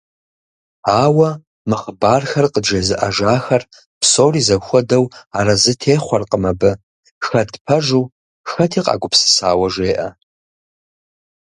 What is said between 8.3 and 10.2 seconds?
хэти къагупсысауэ жеӏэ.